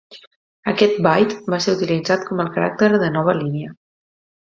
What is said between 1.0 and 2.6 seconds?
byte va ser utilitzat com el